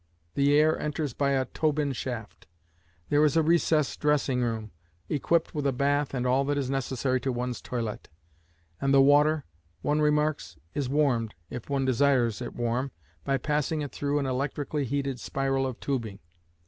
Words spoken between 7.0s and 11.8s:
to one's toilette, and the water, one remarks, is warmed, if